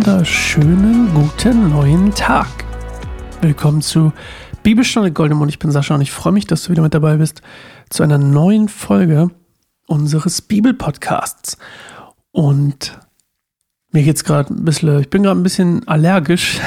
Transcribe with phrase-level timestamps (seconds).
[0.00, 2.46] wunderschönen guten neuen Tag.
[3.42, 4.14] Willkommen zu
[4.62, 5.50] Bibelstunde Goldemund.
[5.50, 7.42] Ich bin Sascha und ich freue mich, dass du wieder mit dabei bist
[7.90, 9.28] zu einer neuen Folge
[9.86, 11.58] unseres Bibelpodcasts.
[12.32, 12.98] Und
[13.92, 16.58] mir geht es gerade ein bisschen, ich bin gerade ein bisschen allergisch.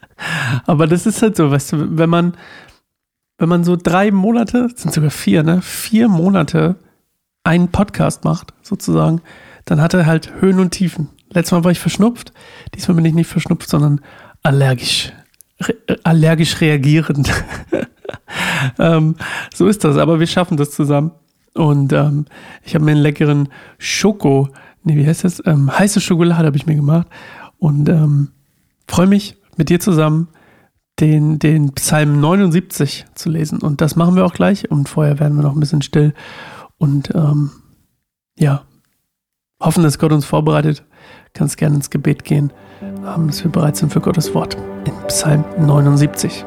[0.64, 2.38] Aber das ist halt so, weißt du, wenn man,
[3.36, 5.60] wenn man so drei Monate, sind sogar vier, ne?
[5.60, 6.76] Vier Monate
[7.44, 9.20] einen Podcast macht, sozusagen,
[9.66, 11.10] dann hat er halt Höhen und Tiefen.
[11.32, 12.32] Letztes Mal war ich verschnupft,
[12.74, 14.00] diesmal bin ich nicht verschnupft, sondern
[14.42, 15.12] allergisch.
[15.60, 17.32] Re äh, allergisch reagierend.
[18.78, 19.16] ähm,
[19.54, 21.12] so ist das, aber wir schaffen das zusammen.
[21.54, 22.26] Und ähm,
[22.64, 24.48] ich habe mir einen leckeren Schoko,
[24.84, 25.42] nee, wie heißt das?
[25.46, 27.06] Ähm, heiße Schokolade habe ich mir gemacht.
[27.58, 28.28] Und ähm,
[28.88, 30.28] freue mich mit dir zusammen
[31.00, 33.58] den, den Psalm 79 zu lesen.
[33.58, 34.70] Und das machen wir auch gleich.
[34.70, 36.14] Und vorher werden wir noch ein bisschen still.
[36.78, 37.50] Und ähm,
[38.38, 38.64] ja,
[39.62, 40.84] hoffen, dass Gott uns vorbereitet.
[41.34, 42.52] Kannst gerne ins Gebet gehen,
[43.26, 44.56] dass wir bereit sind für Gottes Wort.
[44.84, 46.44] In Psalm 79.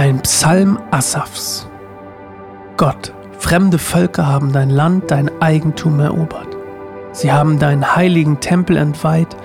[0.00, 1.68] Ein Psalm Asafs.
[2.78, 6.48] Gott, fremde Völker haben dein Land, dein Eigentum erobert.
[7.12, 9.36] Sie haben deinen heiligen Tempel entweiht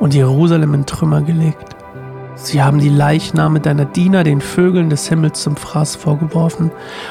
[0.00, 1.76] und Jerusalem in Trümmer gelegt.
[2.42, 6.70] Sie haben die Leichname deiner Diener den Vögeln des Himmels zum Fraß vorgeworfen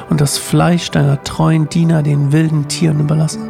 [0.09, 3.47] und das Fleisch deiner treuen Diener den wilden Tieren überlassen.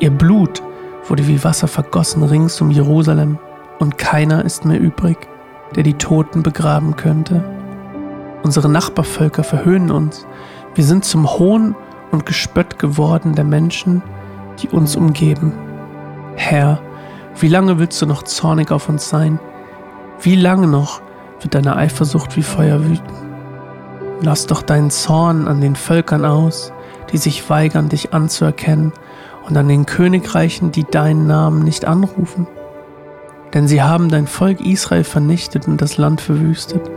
[0.00, 0.62] Ihr Blut
[1.08, 3.38] wurde wie Wasser vergossen rings um Jerusalem
[3.80, 5.18] und keiner ist mehr übrig,
[5.76, 7.44] der die Toten begraben könnte.
[8.42, 10.26] Unsere Nachbarvölker verhöhnen uns.
[10.74, 11.76] Wir sind zum Hohn
[12.12, 14.02] und Gespött geworden der Menschen,
[14.62, 15.52] die uns umgeben.
[16.34, 16.80] Herr,
[17.38, 19.38] wie lange willst du noch zornig auf uns sein?
[20.22, 21.02] Wie lange noch
[21.40, 23.12] wird deine Eifersucht wie Feuer wüten?
[24.20, 26.72] Lass doch deinen Zorn an den Völkern aus,
[27.10, 28.92] die sich weigern, dich anzuerkennen,
[29.48, 32.46] und an den Königreichen, die deinen Namen nicht anrufen.
[33.52, 36.88] Denn sie haben dein Volk Israel vernichtet und das Land verwüstet.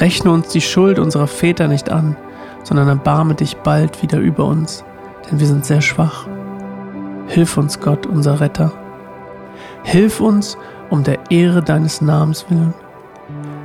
[0.00, 2.16] Rechne uns die Schuld unserer Väter nicht an,
[2.62, 4.82] sondern erbarme dich bald wieder über uns,
[5.30, 6.26] denn wir sind sehr schwach.
[7.26, 8.72] Hilf uns, Gott, unser Retter.
[9.82, 10.56] Hilf uns
[10.88, 12.74] um der Ehre deines Namens willen.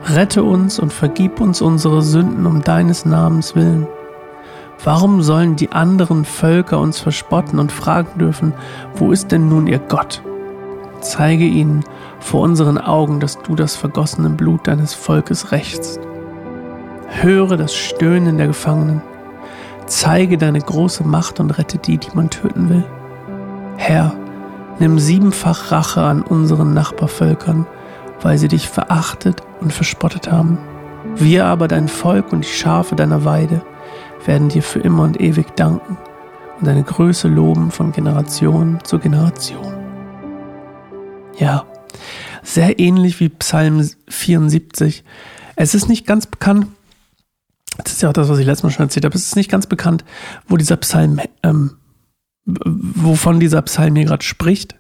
[0.05, 3.87] Rette uns und vergib uns unsere Sünden um deines Namens willen.
[4.83, 8.53] Warum sollen die anderen Völker uns verspotten und fragen dürfen,
[8.95, 10.23] wo ist denn nun ihr Gott?
[11.01, 11.83] Zeige ihnen
[12.19, 15.99] vor unseren Augen, dass du das vergossene Blut deines Volkes rächst.
[17.09, 19.01] Höre das Stöhnen der Gefangenen.
[19.85, 22.85] Zeige deine große Macht und rette die, die man töten will.
[23.77, 24.13] Herr,
[24.79, 27.67] nimm siebenfach Rache an unseren Nachbarvölkern,
[28.21, 30.57] weil sie dich verachtet und verspottet haben.
[31.15, 33.61] Wir aber, dein Volk und die Schafe deiner Weide,
[34.25, 35.97] werden dir für immer und ewig danken
[36.59, 39.73] und deine Größe loben von Generation zu Generation.
[41.37, 41.65] Ja,
[42.43, 45.03] sehr ähnlich wie Psalm 74.
[45.55, 46.67] Es ist nicht ganz bekannt,
[47.83, 49.15] das ist ja auch das, was ich letztes Mal schon erzählt habe.
[49.15, 50.03] Es ist nicht ganz bekannt,
[50.47, 51.77] wo dieser Psalm, ähm,
[52.65, 54.75] wovon dieser Psalm hier gerade spricht.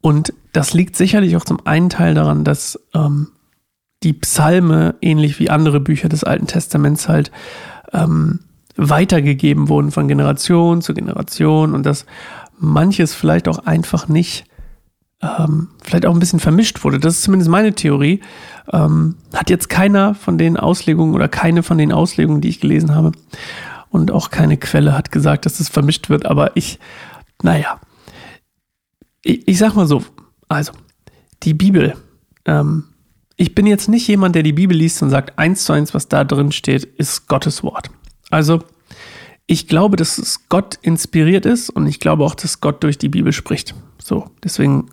[0.00, 3.28] Und das liegt sicherlich auch zum einen Teil daran, dass ähm,
[4.02, 7.30] die Psalme, ähnlich wie andere Bücher des Alten Testaments, halt
[7.92, 8.40] ähm,
[8.76, 12.06] weitergegeben wurden von Generation zu Generation und dass
[12.58, 14.44] manches vielleicht auch einfach nicht
[15.22, 17.00] ähm, vielleicht auch ein bisschen vermischt wurde.
[17.00, 18.20] Das ist zumindest meine Theorie.
[18.72, 22.94] Ähm, hat jetzt keiner von den Auslegungen oder keine von den Auslegungen, die ich gelesen
[22.94, 23.12] habe,
[23.90, 26.26] und auch keine Quelle hat gesagt, dass es vermischt wird.
[26.26, 26.78] Aber ich,
[27.42, 27.80] naja,
[29.22, 30.04] ich, ich sag mal so,
[30.48, 30.72] also
[31.42, 31.94] die Bibel.
[32.44, 32.84] Ähm,
[33.36, 36.08] ich bin jetzt nicht jemand, der die Bibel liest und sagt, eins zu eins, was
[36.08, 37.90] da drin steht, ist Gottes Wort.
[38.30, 38.62] Also
[39.46, 43.08] ich glaube, dass es Gott inspiriert ist und ich glaube auch, dass Gott durch die
[43.08, 43.74] Bibel spricht.
[44.02, 44.90] So, deswegen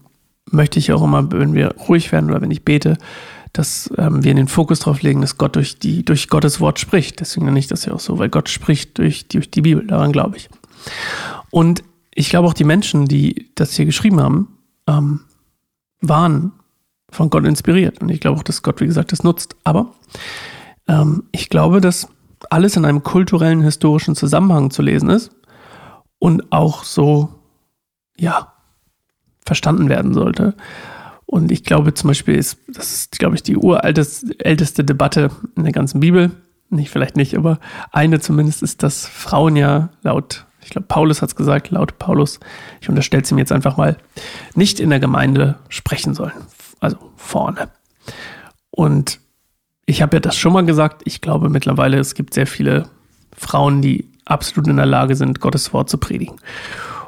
[0.52, 2.98] möchte ich auch immer, wenn wir ruhig werden oder wenn ich bete,
[3.54, 6.80] dass ähm, wir in den Fokus drauf legen, dass Gott durch, die, durch Gottes Wort
[6.80, 7.20] spricht.
[7.20, 9.86] Deswegen nenne ich das ja auch so, weil Gott spricht durch, durch die Bibel.
[9.86, 10.50] Daran glaube ich.
[11.52, 11.84] Und
[12.16, 14.58] ich glaube auch die Menschen, die das hier geschrieben haben,
[14.88, 15.22] ähm,
[16.02, 16.52] waren
[17.10, 18.02] von Gott inspiriert.
[18.02, 19.56] Und ich glaube auch, dass Gott, wie gesagt, das nutzt.
[19.64, 19.94] Aber
[20.88, 22.08] ähm, ich glaube, dass
[22.50, 25.32] alles in einem kulturellen, historischen Zusammenhang zu lesen ist
[26.20, 27.30] und auch so,
[28.18, 28.54] ja,
[29.46, 30.56] verstanden werden sollte.
[31.34, 35.74] Und ich glaube zum Beispiel ist, das ist, glaube ich, die urälteste Debatte in der
[35.74, 36.30] ganzen Bibel.
[36.70, 37.60] Nicht, vielleicht nicht, aber
[37.92, 42.40] eine zumindest ist, dass Frauen ja laut, ich glaube, Paulus hat es gesagt, laut Paulus,
[42.82, 43.98] ich unterstelle es ihm jetzt einfach mal,
[44.54, 46.34] nicht in der Gemeinde sprechen sollen.
[46.80, 47.70] Also vorne.
[48.70, 49.20] Und
[49.88, 52.90] ich habe ja das schon mal gesagt, ich glaube mittlerweile, es gibt sehr viele
[53.36, 56.36] Frauen, die absolut in der Lage sind, Gottes Wort zu predigen.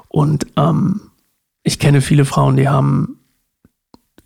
[0.08, 1.12] Und ähm,
[1.62, 3.15] ich kenne viele Frauen, die haben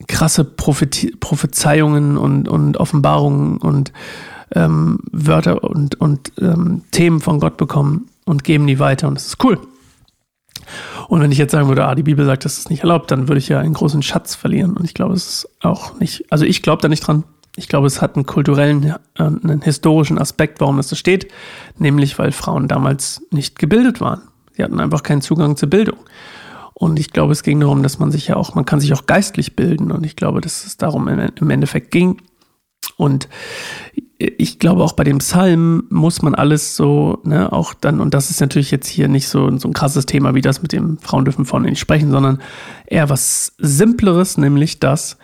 [0.09, 3.93] krasse Prophetie Prophezeiungen und, und Offenbarungen und
[4.53, 9.27] ähm, Wörter und, und ähm, Themen von Gott bekommen und geben die weiter und das
[9.27, 9.59] ist cool.
[11.07, 13.27] Und wenn ich jetzt sagen würde, ah, die Bibel sagt, das ist nicht erlaubt, dann
[13.27, 14.77] würde ich ja einen großen Schatz verlieren.
[14.77, 17.23] Und ich glaube, es ist auch nicht, also ich glaube da nicht dran.
[17.55, 21.31] Ich glaube, es hat einen kulturellen, äh, einen historischen Aspekt, warum das so steht,
[21.77, 24.21] nämlich weil Frauen damals nicht gebildet waren.
[24.55, 25.97] Sie hatten einfach keinen Zugang zur Bildung.
[26.79, 29.05] Und ich glaube, es ging darum, dass man sich ja auch, man kann sich auch
[29.05, 29.91] geistlich bilden.
[29.91, 32.21] Und ich glaube, dass es darum im Endeffekt ging.
[32.95, 33.27] Und
[34.17, 38.29] ich glaube, auch bei dem Psalm muss man alles so, ne, auch dann, und das
[38.29, 41.25] ist natürlich jetzt hier nicht so, so ein krasses Thema wie das mit dem Frauen
[41.25, 42.41] dürfen vorne nicht sprechen, sondern
[42.85, 45.17] eher was Simpleres, nämlich dass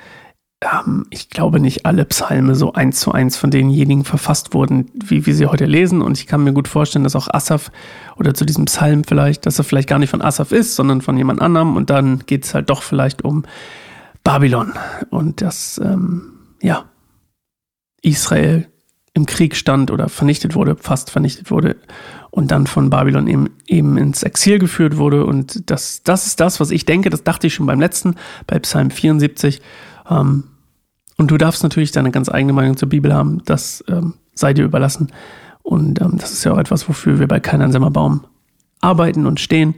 [0.74, 5.26] ähm, ich glaube nicht alle Psalme so eins zu eins von denjenigen verfasst wurden, wie
[5.26, 6.02] wir sie heute lesen.
[6.02, 7.72] Und ich kann mir gut vorstellen, dass auch Asaf
[8.18, 11.18] oder zu diesem Psalm vielleicht, dass er vielleicht gar nicht von Asaf ist, sondern von
[11.18, 11.76] jemand anderem.
[11.76, 13.44] Und dann geht es halt doch vielleicht um
[14.24, 14.74] Babylon
[15.12, 16.86] und das, ähm, ja,
[18.02, 18.68] Israel
[19.14, 21.78] im Krieg stand oder vernichtet wurde, fast vernichtet wurde
[22.32, 25.26] und dann von Babylon eben, eben ins Exil geführt wurde.
[25.26, 28.16] Und das, das ist das, was ich denke, das dachte ich schon beim letzten,
[28.46, 29.62] bei Psalm 74.
[30.10, 30.44] Ähm,
[31.18, 34.66] und du darfst natürlich deine ganz eigene Meinung zur Bibel haben, das ähm, sei dir
[34.66, 35.12] überlassen.
[35.64, 38.26] Und ähm, das ist ja auch etwas, wofür wir bei Kein einsamer Baum
[38.82, 39.76] arbeiten und stehen,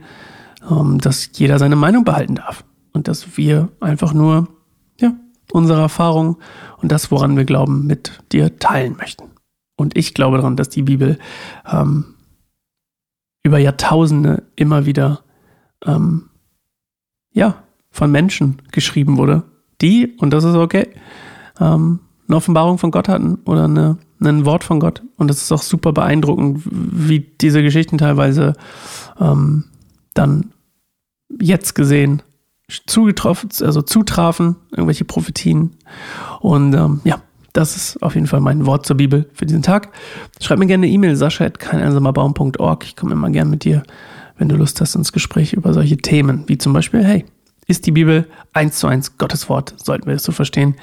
[0.68, 2.64] ähm, dass jeder seine Meinung behalten darf.
[2.92, 4.48] Und dass wir einfach nur
[4.98, 5.12] ja,
[5.52, 6.38] unsere Erfahrung
[6.78, 9.24] und das, woran wir glauben, mit dir teilen möchten.
[9.76, 11.18] Und ich glaube daran, dass die Bibel
[11.70, 12.16] ähm,
[13.44, 15.20] über Jahrtausende immer wieder
[15.86, 16.30] ähm,
[17.32, 19.44] ja, von Menschen geschrieben wurde,
[19.80, 20.88] die, und das ist okay,
[21.60, 25.02] ähm, eine Offenbarung von Gott hatten oder eine, ein Wort von Gott.
[25.16, 28.54] Und das ist auch super beeindruckend, wie diese Geschichten teilweise
[29.18, 29.64] ähm,
[30.14, 30.52] dann
[31.40, 32.22] jetzt gesehen
[32.86, 35.76] zugetroffen, also zutrafen, irgendwelche Prophetien.
[36.40, 37.20] Und ähm, ja,
[37.52, 39.90] das ist auf jeden Fall mein Wort zur Bibel für diesen Tag.
[40.40, 42.84] Schreib mir gerne eine E-Mail, sascha.keineinsamerbaum.org.
[42.84, 43.82] Ich komme immer gerne mit dir,
[44.36, 47.24] wenn du Lust hast, ins Gespräch über solche Themen, wie zum Beispiel, hey,
[47.68, 49.74] ist die Bibel eins zu eins Gottes Wort?
[49.76, 50.74] Sollten wir das so verstehen?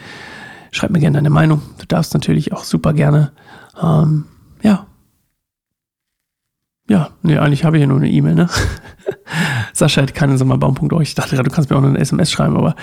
[0.72, 1.62] Schreib mir gerne deine Meinung.
[1.80, 3.34] Du darfst natürlich auch super gerne,
[3.82, 4.26] ähm,
[4.62, 4.88] ja.
[6.88, 8.50] Ja, nee, eigentlich habe ich ja nur eine E-Mail, ne?
[9.74, 11.02] Sascha hat keine Sommerbaum.org.
[11.02, 12.76] Ich dachte gerade, du kannst mir auch noch eine SMS schreiben, aber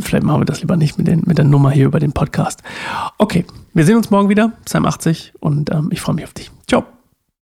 [0.00, 2.62] vielleicht machen wir das lieber nicht mit, den, mit der Nummer hier über den Podcast.
[3.16, 6.50] Okay, wir sehen uns morgen wieder, Psalm 80 und ähm, ich freue mich auf dich.
[6.68, 6.84] Ciao.